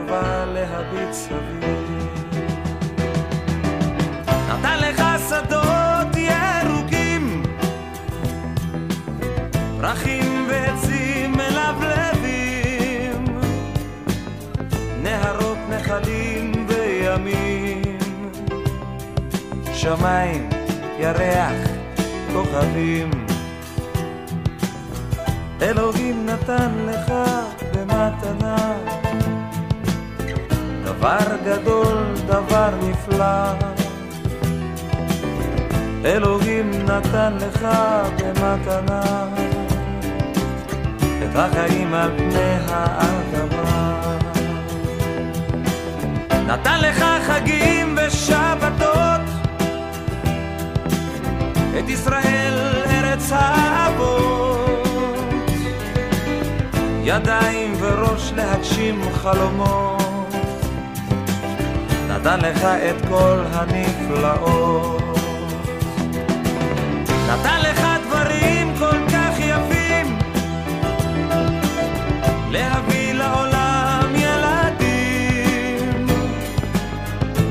טובה 0.07 0.45
להביט 0.45 1.13
סביב. 1.13 2.35
נתן 4.49 4.79
לך 4.79 5.03
שדות 5.29 6.17
ירוקים, 6.17 7.43
פרחים 9.81 10.47
ועצים 10.49 11.33
מלבלבים, 11.33 13.25
נהרות, 15.03 15.59
נחלים 15.71 16.67
וימים, 16.69 17.99
שמיים, 19.73 20.49
ירח, 20.99 21.53
כוכבים. 22.33 23.11
אלוהים 25.63 26.27
נתן 26.27 26.71
לך 26.87 27.13
במתנה 27.75 28.75
דבר 31.05 31.37
גדול, 31.45 32.15
דבר 32.27 32.71
נפלא. 32.83 33.53
אלוהים 36.05 36.71
נתן 36.71 37.37
לך 37.41 37.67
במתנה 38.19 39.27
את 41.23 41.37
החיים 41.37 41.95
על 41.95 42.11
פני 42.17 42.57
האדמה. 42.69 44.01
נתן 46.47 46.81
לך 46.81 47.05
חגים 47.27 47.97
ושבתות, 48.07 49.21
את 51.79 51.89
ישראל 51.89 52.59
ארץ 52.87 53.33
האבות, 53.33 54.71
ידיים 57.03 57.75
וראש 57.81 58.33
להגשים 58.37 59.03
חלומות, 59.13 59.94
נתן 62.25 62.41
לך 62.41 62.64
את 62.64 63.09
כל 63.09 63.45
הנפלאות. 63.53 65.18
נתן 67.29 67.61
לך 67.62 67.87
דברים 68.07 68.75
כל 68.79 68.99
כך 69.12 69.39
יפים. 69.39 70.18
להביא 72.51 73.12
לעולם 73.12 74.12
ילדים. 74.14 76.07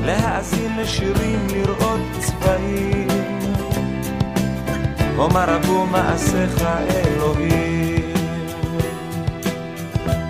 להאזין 0.04 0.76
לשירים, 0.78 1.46
לראות 1.52 2.00
צבעים. 2.18 3.08
אומר 5.18 5.44
רבו 5.50 5.86
מעשיך 5.86 6.64
אלוהים 6.90 8.14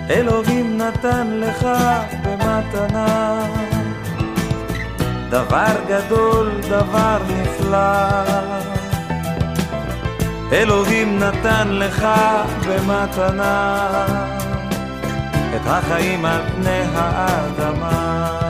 אלוהים 0.09 0.77
נתן 0.77 1.27
לך 1.27 1.67
במתנה 2.23 3.37
דבר 5.29 5.75
גדול, 5.87 6.51
דבר 6.69 7.17
נפלא 7.27 8.55
אלוהים 10.51 11.19
נתן 11.19 11.67
לך 11.67 12.05
במתנה 12.67 13.87
את 15.55 15.61
החיים 15.65 16.25
על 16.25 16.41
פני 16.55 16.83
האדמה. 16.95 18.44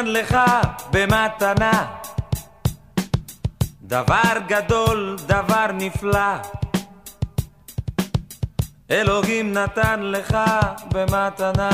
נתן 0.00 0.10
לך 0.10 0.36
במתנה 0.90 1.86
דבר 3.82 4.32
גדול, 4.48 5.16
דבר 5.26 5.66
נפלא. 5.74 6.36
אלוהים 8.90 9.52
נתן 9.52 10.00
לך 10.02 10.36
במתנה 10.92 11.70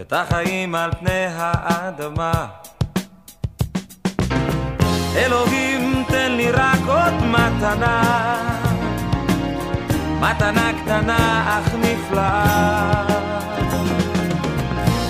את 0.00 0.12
החיים 0.12 0.74
על 0.74 0.90
פני 1.00 1.26
האדמה. 1.36 2.46
אלוהים 5.16 6.04
תן 6.08 6.32
לי 6.32 6.50
רק 6.50 6.80
עוד 6.86 7.14
מתנה, 7.22 8.02
מתנה 10.20 10.72
קטנה 10.82 11.44
אך 11.58 11.74
נפלאה. 11.74 13.35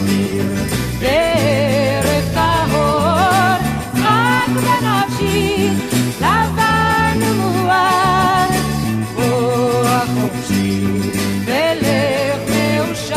בהיר 0.00 0.44
בערב 1.00 2.24
טהור, 2.34 3.58
חג 3.94 4.50
בנפשי, 4.54 5.68
לבן 6.20 7.18
ומואר, 7.22 8.48
רוח 9.14 10.08
חופשי 10.20 10.84
ולב 11.46 12.50
מאושר. 12.50 13.14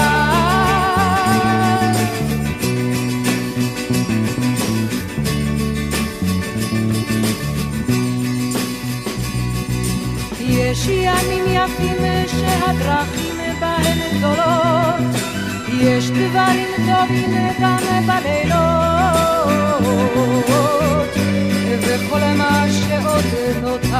יש 10.39 10.87
ימים 10.87 11.45
יפים 11.47 11.97
שהדרכים 12.27 13.35
בהם 13.59 13.99
גדולות, 14.17 15.36
יש 15.73 16.09
דברים 16.09 16.67
טובים 16.75 17.33
גם 17.61 17.77
בלילות, 18.05 19.47
וכל 21.81 22.19
מה 22.37 22.65
שעוד 22.71 23.25
נותר, 23.61 23.97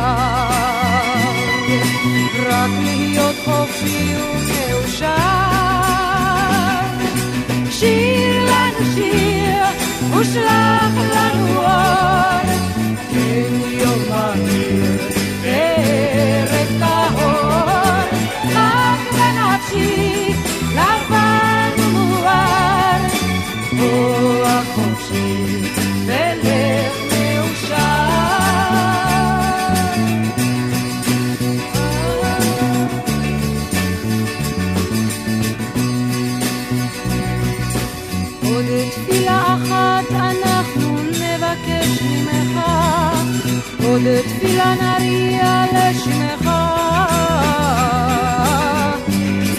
רק 2.49 2.72
להיות 2.84 3.36
חופשי 3.45 4.13
ומאושר. 4.15 5.07
שיר 7.72 8.43
לנו 8.45 8.86
שיר 8.95 9.63
ושלח 10.20 10.93
לנו 11.15 11.57
אור, 11.57 12.47
כן 13.11 13.51
יום 13.70 13.99
מהיר 14.09 15.01
ערב 15.43 16.70
טהור, 16.80 17.32
חג 18.53 18.99
בנפשי, 19.11 20.26
עוד 43.97 44.21
תפילה 44.21 44.73
נריע 44.81 45.63
לשמך, 45.73 46.49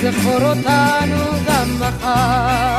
זכור 0.03 0.43
אותנו 0.51 1.25
גם 1.47 1.81
מחר. 1.81 2.79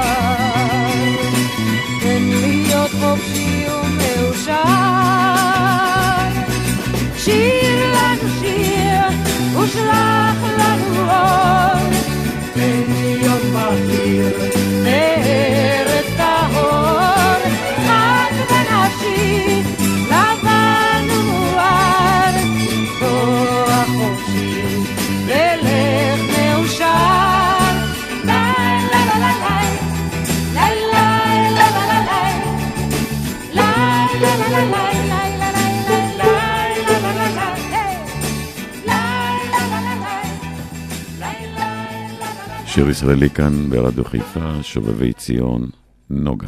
תן 2.01 2.23
להיות 2.23 2.91
חופשי 3.01 3.65
ומאושר, 3.69 4.53
שיר 7.17 7.93
לנו 7.93 8.29
שיר 8.41 9.01
ושלח 9.59 10.37
לנו 10.57 11.11
אור, 11.11 11.89
תן 12.53 12.83
להיות 12.89 13.41
בהיר. 13.53 15.18
שיר 42.73 42.89
ישראלי 42.89 43.29
כאן 43.29 43.69
ברדיו 43.69 44.05
חיפה, 44.05 44.63
שובבי 44.63 45.13
ציון, 45.13 45.69
נוגה. 46.09 46.47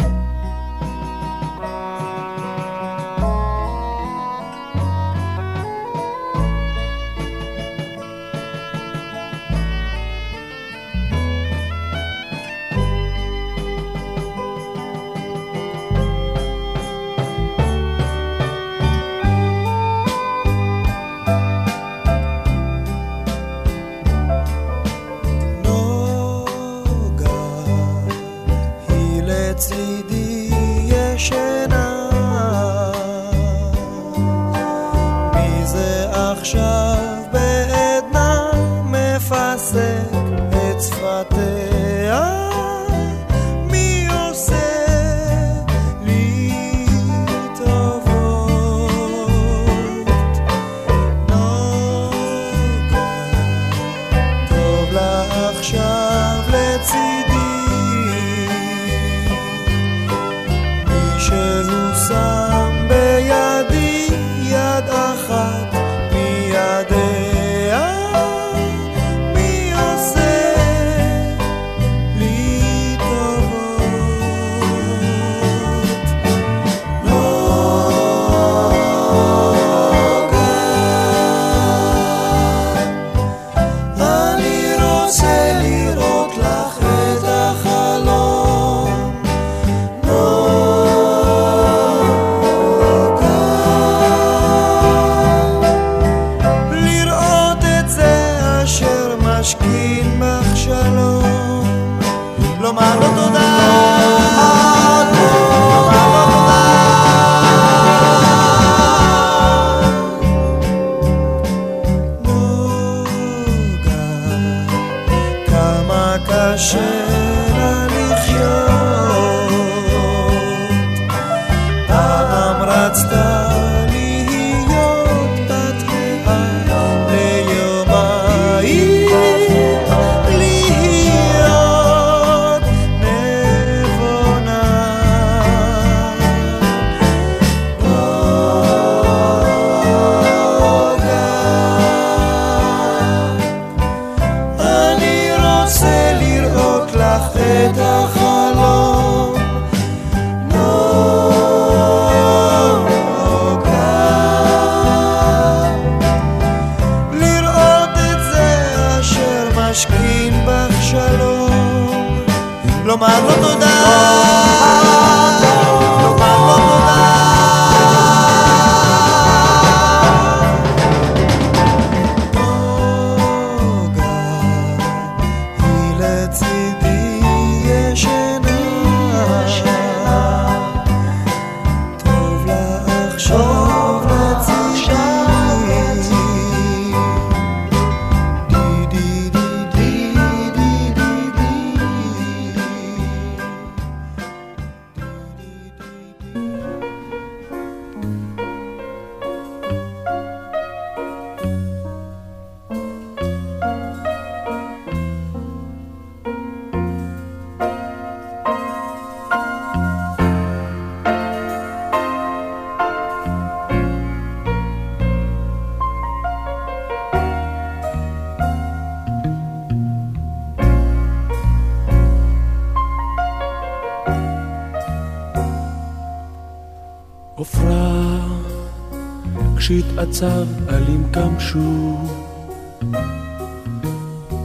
כשהתעצב 229.62 230.46
עלים 230.68 231.04
קמשו 231.12 231.98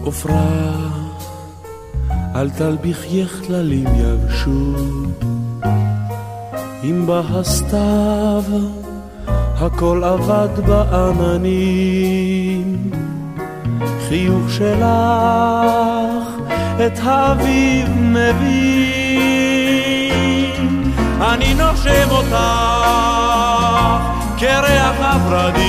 עופרה 0.02 0.72
על 2.34 2.50
תלביכייך 2.50 3.42
כללים 3.46 3.86
יבשו. 3.96 4.74
אם 6.84 7.06
בא 7.06 7.22
הסתיו 7.30 8.44
הכל 9.34 10.04
עבד 10.04 10.48
בעננים. 10.66 11.96
חיוך 14.08 14.50
שלך 14.50 16.26
את 16.86 16.98
האביב 17.02 17.88
מבין. 17.98 18.26
אני 21.20 21.54
נושם 21.54 22.10
אותך. 22.10 23.45
כריח 24.38 24.96
הורדים. 25.00 25.66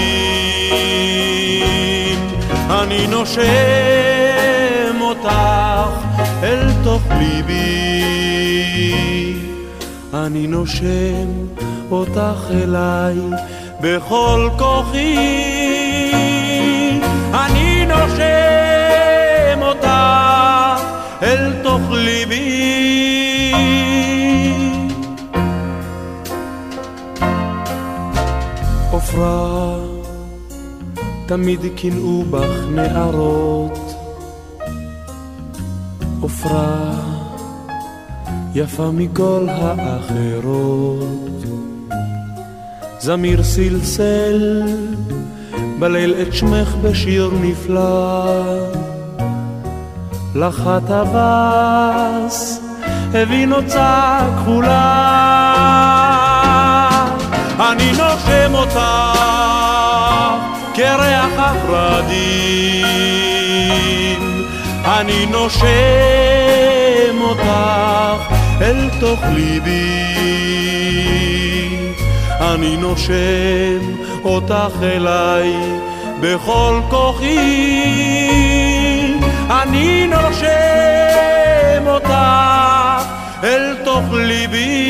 אני 2.69 3.07
נושם 3.07 3.41
אותך 5.01 5.27
אל 6.43 6.71
תוך 6.83 7.01
ליבי. 7.19 8.27
אני 10.13 10.47
נושם 10.47 11.27
אותך 11.91 12.51
אליי 12.51 13.15
בכל 13.81 14.49
כוחי. 14.57 15.17
אני 17.33 17.85
נושם 17.85 19.61
אותך 19.61 19.87
אל 21.23 21.53
תוך 21.63 21.81
ליבי. 21.91 22.56
עופרה, 29.17 29.77
תמיד 31.25 31.59
קינאו 31.75 32.23
בך 32.23 32.65
נערות. 32.71 33.95
עופרה, 36.21 36.91
יפה 38.55 38.91
מכל 38.91 39.47
האחרות. 39.49 41.43
זמיר 42.99 43.43
סלסל 43.43 44.63
בליל 45.79 46.13
את 46.21 46.33
שמך 46.33 46.75
בשיר 46.75 47.31
נפלא. 47.41 48.25
לך 50.35 50.67
הטווס 50.67 52.61
הביא 53.13 53.45
נוצה 53.45 54.19
כחולה. 54.37 56.26
אני 57.59 57.91
נושם 57.91 58.55
אותך 58.55 58.79
כריח 60.73 61.39
הורדים. 61.67 62.87
אני 64.85 65.25
נושם 65.25 65.67
אותך 67.21 68.33
אל 68.61 68.89
תוך 68.99 69.19
ליבי. 69.33 70.03
אני 72.41 72.77
נושם 72.77 73.79
אותך 74.23 74.83
אליי 74.83 75.53
בכל 76.19 76.79
כוחי. 76.89 77.37
אני 79.49 80.07
נושם 80.07 81.87
אותך 81.87 82.13
אל 83.43 83.75
תוך 83.83 84.03
ליבי. 84.13 84.86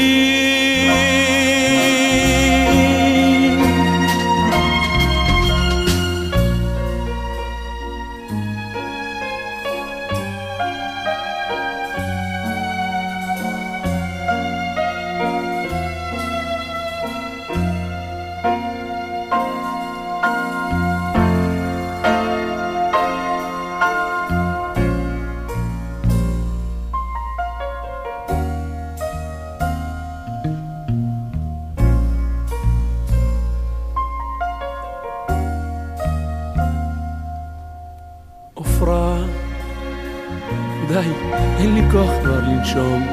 כבר 42.73 42.83
לנשום. 42.83 43.07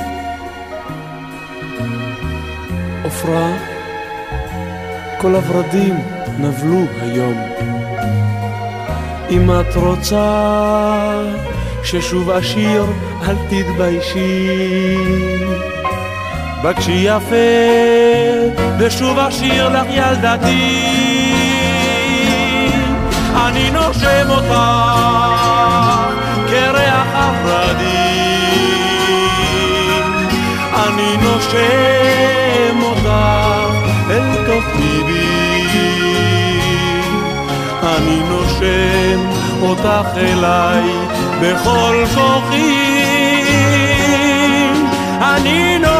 עופרה, 3.05 3.48
כל 5.18 5.34
הורדים 5.34 5.98
נבלו 6.38 6.84
היום. 7.02 7.42
אם 9.30 9.50
את 9.50 9.76
רוצה 9.76 11.22
ששוב 11.84 12.30
אשיר, 12.30 12.84
אל 13.28 13.36
תתביישי. 13.48 14.96
בקשי 16.62 17.07
יפה, 17.07 17.34
ושוב 18.78 19.18
אשיר 19.18 19.68
לך 19.68 19.86
ילדתי. 19.90 20.84
אני 23.46 23.70
נושם 23.70 24.30
אותך 24.30 24.55
כריח 26.48 27.07
הורדים. 27.14 27.84
אותך 32.82 33.70
אל 34.11 34.46
תוך 34.46 34.64
ליבי. 34.78 35.44
אני 37.82 38.20
נושם 38.28 39.20
אותך 39.62 40.16
אליי 40.16 40.82
בכל 41.40 42.05
כוחי. 42.14 42.94
אני 45.20 45.78
נושם 45.78 45.93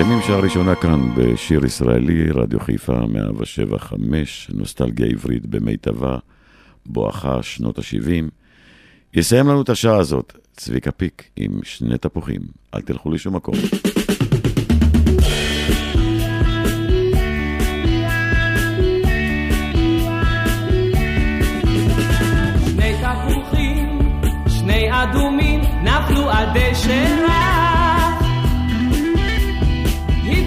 מסיימים 0.00 0.22
שעה 0.22 0.40
ראשונה 0.40 0.74
כאן 0.74 1.14
בשיר 1.14 1.64
ישראלי, 1.64 2.30
רדיו 2.30 2.60
חיפה 2.60 2.92
175, 2.92 4.50
נוסטלגיה 4.54 5.06
עברית 5.06 5.46
במיטבה, 5.46 6.16
בואכה 6.86 7.42
שנות 7.42 7.78
ה-70. 7.78 8.30
יסיים 9.14 9.48
לנו 9.48 9.62
את 9.62 9.68
השעה 9.68 9.96
הזאת 9.96 10.32
צביקה 10.56 10.92
פיק 10.92 11.22
עם 11.36 11.60
שני 11.62 11.98
תפוחים, 11.98 12.40
אל 12.74 12.80
תלכו 12.80 13.10
לשום 13.10 13.36
מקום. 13.36 13.54
שני 22.64 22.94
תפוחים, 23.02 23.98
שני 24.48 24.88
אדומים, 25.02 25.60
נפלו 25.84 26.30
על 26.30 26.46
דשא 26.54 27.79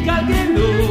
que 0.04 0.10
alguien 0.10 0.83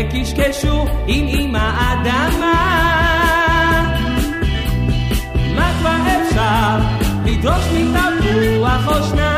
וקשקשו 0.00 0.86
עם 1.06 1.26
אמא 1.28 1.70
אדמה. 1.92 2.52
מה 5.54 5.72
כבר 5.80 5.96
אפשר 6.22 6.78
לדרוש 7.24 7.64
מתפוח 7.72 8.86
או 8.86 9.02
שניים? 9.02 9.29